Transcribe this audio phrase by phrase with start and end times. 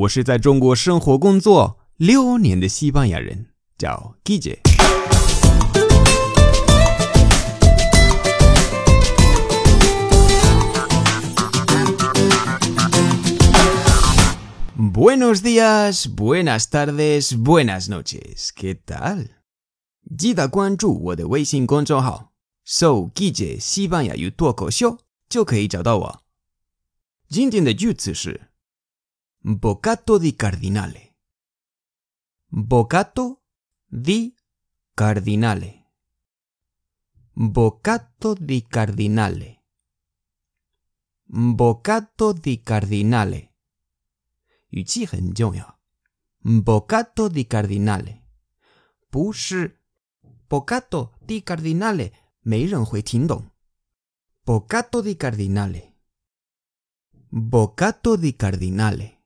[0.00, 4.60] 我是在中国生活工作六年的西班牙人，叫 Guille。
[14.78, 18.48] Buenos días, buenas tardes, buenas noches.
[18.56, 19.26] ¿Qué tal?
[20.16, 22.32] 记得关注我的微信公众号
[22.64, 24.96] “搜 Guille 西班牙语脱口秀”，
[25.28, 26.22] 就可以找到我。
[27.28, 28.49] 今天的句子是
[29.39, 31.15] Bocato di cardinale.
[32.47, 33.43] Bocato
[33.85, 34.35] di
[34.93, 35.85] cardinale.
[37.33, 39.63] Bocato di cardinale.
[41.27, 43.53] Bocato di cardinale.
[44.69, 45.79] 语气很重要。
[46.43, 48.21] Bocato di cardinale，
[49.09, 49.79] 不是
[50.47, 52.11] Bocato di cardinale，
[52.41, 53.49] 没人会听懂。
[54.45, 59.18] Bocato di cardinale，Bocato di cardinale，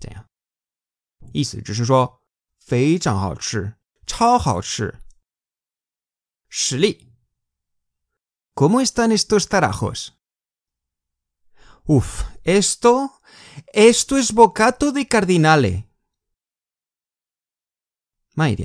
[0.00, 0.28] 这样，
[1.32, 2.22] 意思只是说
[2.58, 5.00] 非常好吃，超好吃。
[6.48, 10.14] 实例，¿Cómo están estos tarajos?
[11.84, 13.20] Uf, esto
[13.72, 15.90] esto es bocato de cardinale.
[18.34, 18.56] Muy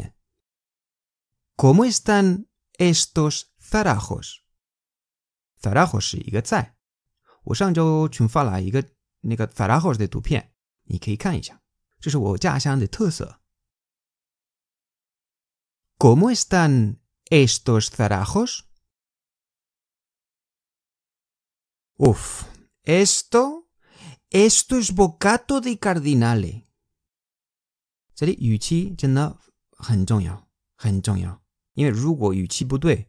[1.55, 4.44] ¿Cómo están estos zarajos?
[5.61, 6.77] Zarajos 是一个菜。
[7.44, 8.83] 我上周群发了一个
[9.21, 10.53] 那个 zarajos 的图片，
[10.86, 11.60] 你可以看一下，
[12.00, 13.40] 这是我家乡的特色。
[15.98, 16.98] ¿Cómo están
[17.30, 18.64] estos zarajos?
[21.96, 22.44] Uf,
[22.84, 23.68] esto
[24.30, 26.64] esto es bocato de cardinale。
[28.14, 29.38] 这里语气真的
[29.70, 31.42] 很重要，很重要。
[31.72, 33.08] 因为如果语气不对，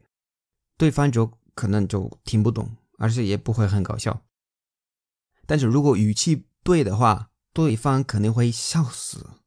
[0.77, 4.25] 对方就可能就听不懂，而且也不会很搞笑。
[5.45, 9.40] 但是如果语气对的话，对方肯定会笑死。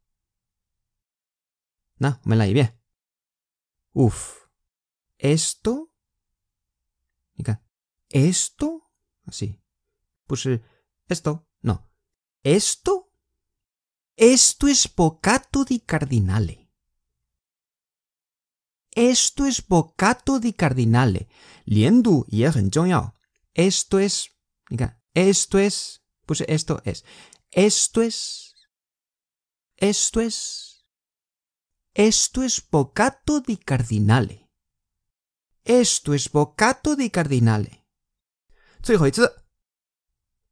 [1.97, 2.79] 那我们来一遍。
[3.93, 5.89] Uf，esto，
[7.33, 7.63] 你看，
[8.09, 9.59] esto，así，
[10.25, 10.63] 不是
[11.07, 11.89] esto。No.
[12.43, 13.09] Esto,
[14.15, 16.69] esto es bocato di cardinale.
[18.91, 21.27] Esto es bocato di cardinale.
[21.65, 22.43] Liendu y
[23.53, 24.29] Esto es,
[25.13, 27.03] esto es, pues esto es,
[27.51, 28.53] esto es,
[29.77, 30.85] esto es,
[31.93, 34.49] esto es bocato di cardinale.
[35.63, 37.85] Esto es bocato di cardinale.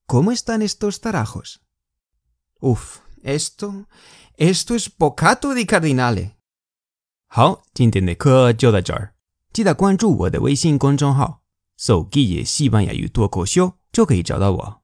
[0.07, 1.61] ¿Cómo están estos tarajos?
[2.59, 3.87] Uf, esto,
[4.37, 6.37] esto es bocato di cardinale。
[7.27, 9.13] 好，今天的课就到这儿，
[9.51, 11.43] 记得关注我的微信公众号“
[11.77, 14.83] 搜“记野西班牙语脱口秀”，就可以找到我。